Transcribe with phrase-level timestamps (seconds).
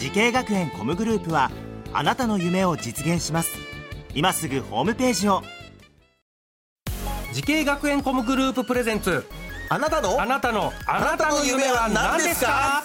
[0.00, 1.50] 滋慶学園 COMグループは
[1.92, 3.58] あなたの夢を実現します。
[4.14, 5.42] 今すぐホームページを。
[7.34, 9.26] 滋慶学園 COMグループプレゼンツ。
[9.68, 10.18] あなたの？
[10.18, 12.82] あなたのあなたの夢は何ですか？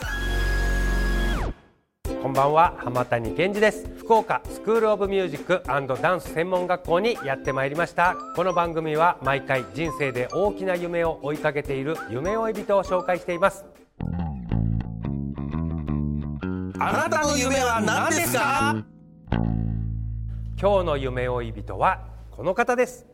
[2.21, 3.87] こんばんは浜谷健司です。
[3.97, 5.63] 福岡スクールオブミュージック
[6.01, 8.17] ダンス専門学校にやってまいりました。
[8.35, 13.63] この番組は毎回人生で大きな夢を追いかけている夢追い人を紹介しています
[16.87, 18.85] あなたの夢は何ですか？
[20.61, 23.07] 今日の夢追い人はこの方です。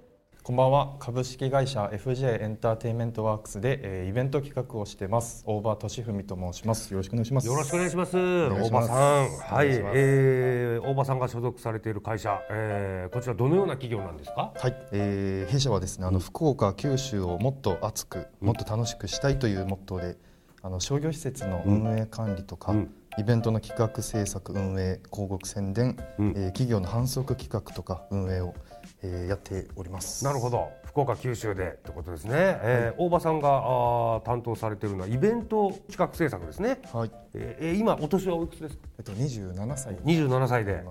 [0.43, 0.97] こんばんは。
[0.99, 5.45] 株式会社 FJ エンターテインメントワークスで、えー、イベント企画をしてます。
[5.47, 6.91] 大場俊文と申します。
[6.91, 7.47] よろしくお願いします。
[7.47, 8.17] よろしくお願いします。
[8.17, 9.29] 大場さん。
[9.29, 14.51] はい、えー、大場さんが所属されている会社、えー、こちらどのような企業なんですか？
[14.53, 20.17] はい、えー、弊社はですねあの福岡九州をもっと熱くもっと楽しくしたいというモットーで
[20.63, 22.93] あの商業施設の運営管理とか、うん。
[23.17, 26.29] イベントの企画制作運営広告宣伝、うん。
[26.29, 28.53] えー企業の販促企画とか運営を、
[29.01, 30.23] えーやっております。
[30.23, 30.69] なるほど。
[30.85, 37.11] 福岡九州でってことですね、えー大場さんがあー担当されているのはイベント企画制作ですね、はい。
[37.33, 38.81] えーえー今お年はおいくつですか？
[38.99, 39.95] えっと27歳。
[39.95, 40.83] で27歳で。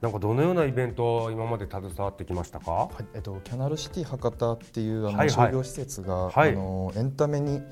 [0.00, 2.70] なんかどのようなイベントを今まで携わってきましたか？
[2.72, 3.04] はい。
[3.14, 5.30] えっと、キャナルシティ博多っていうあの、はいはい。
[5.30, 6.50] 商業施設が、はい。
[6.50, 7.62] あのエンタメに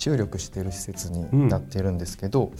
[0.00, 2.50] 注力している施設になっているんですけど、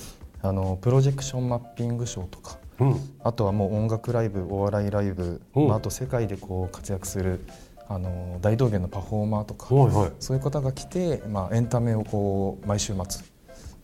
[0.42, 2.96] あのプロジェクションマッピングショーとかうん。
[3.24, 5.68] あとはもう音楽ライブお笑いライブ、うん。
[5.68, 7.41] まあ、あと世界でこう活躍する
[7.88, 10.12] あの大道芸のパフォーマーとか、はいはい。
[10.20, 13.24] そういう方が来て、まあ、エンタメをこう毎週末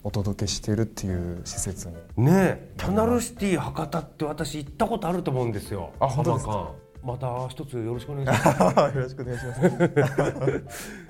[0.03, 2.25] お届けしているっていう施設に。
[2.25, 2.73] ねえ。
[2.77, 5.91] キャナルシティ博多って私行ったことあると思うんですよ。
[5.99, 6.71] あ本当ですか？
[7.03, 8.95] また一つよろしくお願いします。
[8.97, 9.61] よろしくお願いします。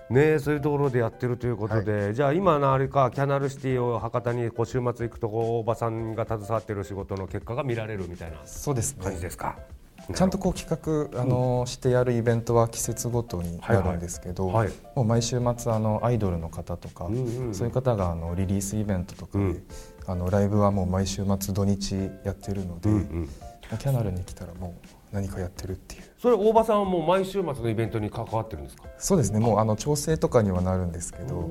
[0.14, 9.04] ねえそういうところでやってるということで、じゃあ今のあれかキャナルシティを博多にこう週末行くとこう大場さんが携わっている仕事の結果が見られるみたいなそうですね。
[9.04, 9.58] 感じですか？
[10.14, 17.54] ちゃんとこう企画あの、してやるイベントは季節ごとになるんですけど、はいはいもう毎週末あのアイドルの方とか、んうん。
[17.54, 19.64] そういう方があのリリースイベントとかで、うん。
[20.06, 23.30] あのライブはもう毎週末土日やってるので、うんうん。
[23.78, 28.84] キャナルに来たらもう何かやってるっていうそれ大場さんはもう毎週末のイベントに関わってるんですか？
[28.98, 31.48] そうですねもうあの調整とかにはなるんですけど、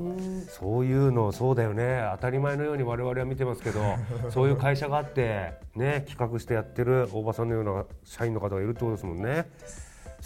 [0.49, 3.81] そういうのそうだよね当たり前のように我々は見てますけど
[4.31, 9.47] そういう会社があってね企画してやってる大場さんのような社員の方がいるってことですもんね。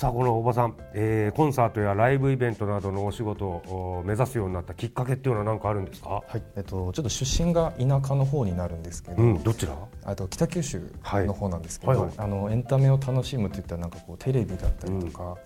[0.00, 9.76] さあこの大場さん、えーコンサートやライブイベントなどのお仕事を目指すようになったきっかけっていうのは何かあるんですか、はいえっと、ちょっと出身が田舎の方になるんですけど、うん、どちら？
[10.04, 12.08] あと北九州の方なんですけど、はいはい。
[12.08, 15.36] はいあのエンタメを楽しむって言ったらなんかこうテレビだったりとか、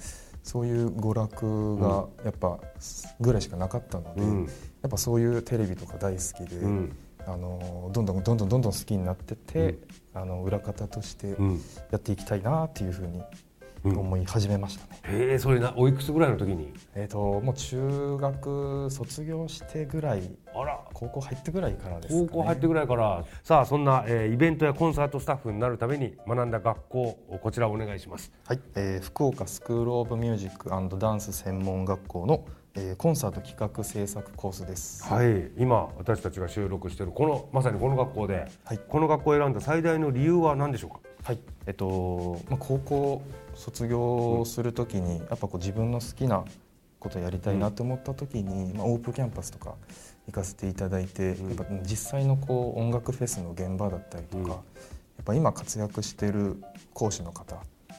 [0.44, 2.60] そういう娯楽がやっぱ
[3.18, 4.44] ぐらいしかなかったので、うん。
[4.44, 6.96] やっぱそういうテレビとか大好きで、うん。
[7.26, 9.78] あのどんどんどんどんどんどん好きになってて、
[10.14, 11.60] あの裏方としてうん。
[11.90, 13.20] やっていきたいなっていうふうに
[13.90, 15.00] 思い始めましたね。
[15.04, 16.72] へえそれなおいくつぐらいの時に？
[16.94, 20.22] えっ、ともう中学卒業してぐらい
[20.54, 20.80] あら。
[20.92, 22.28] 高校入ってぐらいからですかね。
[22.28, 23.24] 高校入ってぐらいから。
[23.42, 28.32] さあそんな、えーイベントやコンサートスタッフになるために学んだ学校こちらお願いします。
[28.46, 32.44] はい、えー福岡スクール・オブ・ミュージックダンス専門学校の、
[32.76, 35.04] えーコンサート企画制作コースです。
[35.04, 35.50] はい。
[35.56, 38.80] 今私たちが収録しているこのまさにこの学校で、はい。
[38.88, 40.98] この学校を選んだ最大の理由は何でしょうか？
[41.22, 43.22] はい、えっと、まあ、高校
[43.54, 46.44] 卒業するときに、やっぱこう自分の好きな
[46.98, 49.74] ことやりたいなと思ったときに、まあ、オープンキャンパスとか
[50.26, 54.48] 行かせていただいて、やっぱ実際のこう音楽フェスの現場だったりとか、うん。
[54.48, 54.60] やっ
[55.24, 56.62] ぱ今活躍している
[56.92, 57.56] 講師の方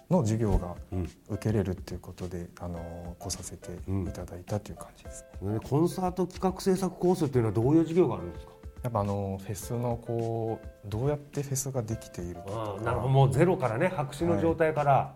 [0.09, 5.53] の授業がうん受けれるっていうことで、あの来させていただいたという感じですね。
[5.53, 8.51] ねコンサート企画制作コースっていうのはどういう授業があるんですか？
[8.83, 12.81] やっぱあのフェスのこうどうやってフェスができているかとか。
[12.83, 13.09] なるほど。
[13.09, 15.15] もうゼロからね白紙の状態から、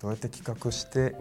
[0.00, 1.14] どうやって企画して、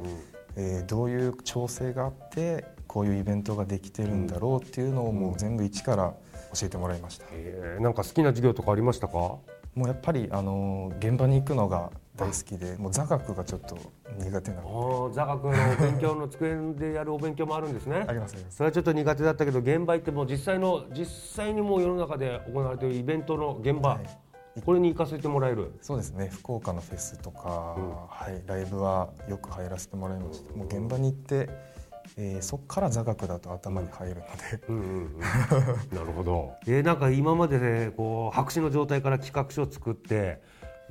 [0.56, 6.14] えーどういう調整があってこういうイベントができてるんだろうっていうのをもう全部一から
[6.54, 7.84] 教えてもらいました、えー。
[7.84, 9.36] なんか好きな授業とかありましたか？
[9.76, 13.78] もうやっぱりあの現場に行くのが大好きでもう座学がちょっと
[14.18, 18.06] 苦手なあのー座学のお勉強の机でやるお勉強もあるんですね。
[18.08, 24.62] ありますそれはちょっと苦手だったけど現場行ってもう実際の実際にもう世の中で行われているイベントの現場、はい。
[24.66, 25.74] これに行かせてもらえる？
[25.82, 26.30] そうですね。
[26.32, 27.90] 福岡のフェスとか、うん。
[28.08, 30.54] はい、ライブはよく入らせてもらいました。
[30.56, 31.50] もう現場に行って、
[32.18, 36.54] えーそこから座学だと頭に入るので、うんうんうん、なるほど。
[36.68, 40.42] えーなんか今までねこう白紙の状態から企画書を作って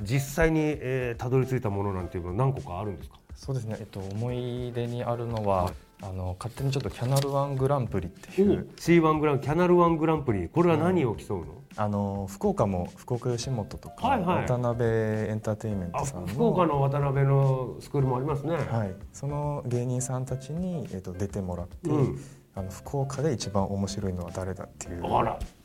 [0.00, 3.16] 実際に、えーたどり着いたものなんていうのは何個かあるんですか？
[3.36, 5.72] そうですね、えっと、思い出にあるのは、
[6.02, 11.46] あの勝手にちょっとキャナルワングランプリっていう C1 グランキャナルワングランプリこれは何を競うの？
[11.76, 14.46] あの福岡も福岡吉本とか、はいはい。
[14.46, 18.56] 渡辺エンターテインメンあトさんの福岡の渡辺のスクールもありますね。
[18.56, 22.20] はい、その芸人さんたちに、えっと、出てもらって、うん。
[22.56, 25.02] あの福岡で一番面白いのは誰だっていう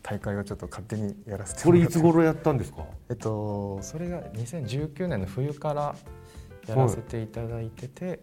[0.01, 2.83] 大会をちょっと勝手にやらせてこれいつ頃やったんですか？
[3.11, 5.95] えっと、それが2019年の冬から
[6.67, 8.21] やらせていただいてて、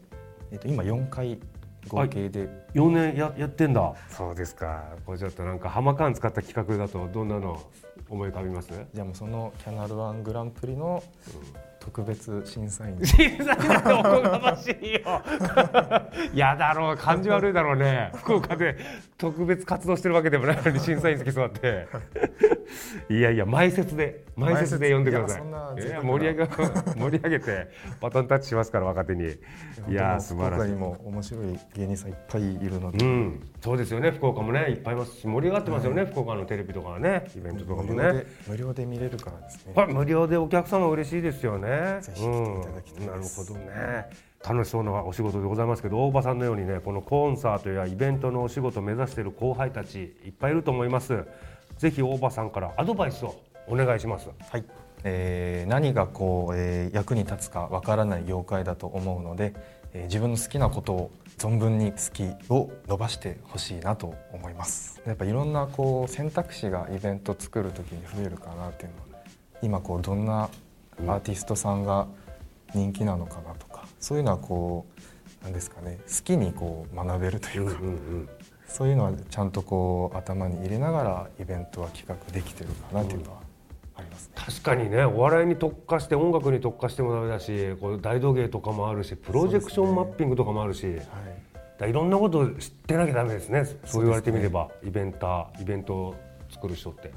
[0.51, 1.39] えっと、今4回
[1.89, 3.93] 合計で、4年ややってんだ。
[4.09, 4.85] そうですか。
[5.05, 7.61] これちょっとなんかハマカーン使った企画だとどんなの
[8.09, 8.69] 思い浮かびます？
[8.95, 11.03] じゃあもうそのキャナルワングランプリの
[11.81, 12.99] 特別審査員。
[13.05, 13.79] 審査員だ。
[13.79, 15.23] っておこがましいよ。
[16.35, 16.97] やだろう。
[16.97, 18.11] 感じ悪いだろうね。
[18.17, 18.77] 福岡で
[19.19, 21.87] 特別活動してるわけでもないのに審査員席座って
[23.09, 25.43] いやいや前説で前説で呼んでください。
[25.43, 26.47] いやそんないや盛り上げ
[27.01, 27.69] 盛り上げて
[28.01, 29.25] バトンタッチしますから若手に。
[29.89, 30.75] いや素晴らしい。
[30.75, 34.11] も面白い芸人さんいっぱいいるので、うん、そうですよね。
[34.11, 38.25] 福岡もねいっぱいいますし盛り上がってますよね、福岡のテレビとかはねイベントとかもね。
[38.49, 39.87] 無料で見れるからですね。
[39.93, 41.99] 無料でお客様嬉しいですよね。
[42.01, 44.27] ぜひ来ていただきたいなるほどね。
[44.49, 51.25] 楽しそうなお仕事でございますけど大場さんのようにねこのコンサートやイベントのお仕事を目指している後輩たちいっぱいいると思います。
[51.79, 53.37] ぜひ大場さんからアドバイスを
[53.67, 54.29] お願いします。
[54.51, 54.65] はい、
[55.05, 59.55] えー何がこう、えー役に立つかわからない業界だと思うので、
[59.93, 65.03] えー自分の好きなことを存分に好きを伸ばしてほしいなと思います。
[65.07, 69.25] やっぱいろんなこう選択肢がイベント作る時に増えるかなっていうのは
[69.63, 70.49] 今こうどんな
[70.99, 72.07] アーティストさんが
[72.75, 74.87] 人気なのかなとかそういうのはこ
[75.43, 78.33] うなんですかね好きにこう学べるというか、
[78.67, 83.39] そういうのはちゃんとこう頭に入れながらイベントは企画できてるかなっていうのは
[83.97, 84.33] ありますね。
[84.37, 91.91] 確かにねお笑いに特化して音楽に特化してもダメだしこう大道芸とかもあるしプロジェクションマッピングとかもあるし、はい。
[91.91, 93.67] いろんなことを知ってなきゃダメですね。
[93.85, 96.15] そう言われてみれば、イベンターイベントを
[96.49, 97.13] 作る人って。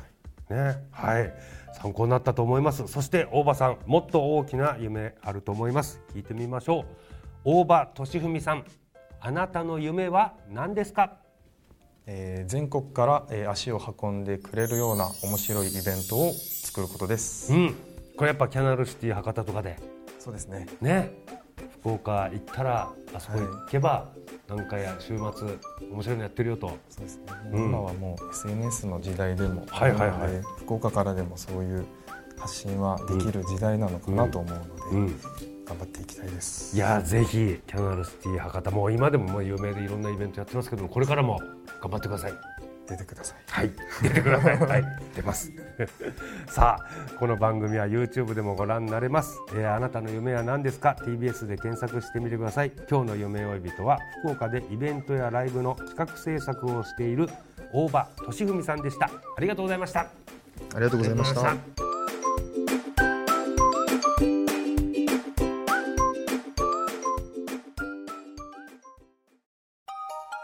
[0.54, 0.84] ね。
[0.92, 1.34] はい。
[1.82, 2.86] 参考になったと思います。
[2.88, 6.02] そして大場さんもっと大きな夢あると思います。
[6.14, 6.86] 聞いてみましょう。
[7.46, 8.66] 大場俊文さん。
[9.22, 11.20] あなたの夢は何ですか？
[12.12, 17.54] えー全国から、えー足を運んでくれるような面白いイベントを作ることです。
[17.54, 17.76] うん
[18.18, 19.78] これやっぱキャナルシティ博多とかで
[20.18, 20.68] そうですね。
[20.82, 21.12] ね
[21.82, 24.10] 福岡行ったらあそこ行けば、
[24.50, 25.48] なんかや週末
[25.90, 27.24] 面白いのやってるよとそうですね。
[27.52, 31.86] うん今はもう SNS の時代でも、はいはいはい福岡からでもそういう
[32.38, 35.20] 発信はできる時代なのかなと思うので、うん
[35.66, 36.76] 頑張っていきたいです。
[36.76, 41.40] いやぜひキャナルシティ博多もう今でももう有名でいろんなイベントやってますけどもこれからも
[41.82, 42.34] 頑張ってください。
[42.88, 43.38] 出てください。
[43.48, 43.72] はい。
[44.02, 44.58] 出てください。
[44.58, 44.84] はい。
[45.16, 45.52] 出ます。
[46.50, 52.72] さあこの番組は YouTube でもご覧になれます、えーあなたの夢は何ですか？TBS で検索してみてください。
[52.90, 57.30] 今日の夢追い人は福岡でイベントやライブの企画制作をしている
[57.72, 59.10] 大庭稔史さんでした。
[59.38, 60.02] ありがとうございました。
[60.02, 60.08] あ
[60.76, 61.89] りがとうございました。